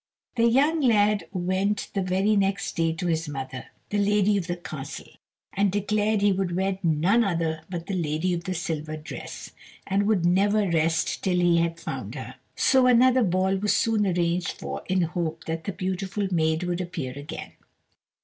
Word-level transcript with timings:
The 0.35 0.47
young 0.47 0.81
lord 0.81 1.25
went 1.31 1.91
the 1.93 2.01
very 2.01 2.35
next 2.35 2.75
day 2.75 2.91
to 2.91 3.05
his 3.05 3.29
mother, 3.29 3.65
the 3.91 3.99
lady 3.99 4.35
of 4.35 4.47
the 4.47 4.55
castle, 4.57 5.11
and 5.53 5.71
declared 5.71 6.21
he 6.23 6.31
would 6.31 6.55
wed 6.55 6.79
none 6.83 7.23
other 7.23 7.61
but 7.69 7.85
the 7.85 7.93
lady 7.93 8.33
of 8.33 8.45
the 8.45 8.55
silver 8.55 8.97
dress, 8.97 9.51
and 9.85 10.07
would 10.07 10.25
never 10.25 10.67
rest 10.67 11.23
till 11.23 11.35
he 11.37 11.57
had 11.57 11.79
found 11.79 12.15
her. 12.15 12.33
So 12.55 12.87
another 12.87 13.21
ball 13.21 13.57
was 13.57 13.75
soon 13.75 14.07
arranged 14.07 14.53
for 14.59 14.81
in 14.89 15.03
hope 15.03 15.43
that 15.43 15.65
the 15.65 15.71
beautiful 15.71 16.27
maid 16.31 16.63
would 16.63 16.81
appear 16.81 17.13
again. 17.15 17.51